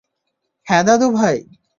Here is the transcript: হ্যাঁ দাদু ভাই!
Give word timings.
হ্যাঁ 0.67 0.83
দাদু 0.87 1.07
ভাই! 1.11 1.37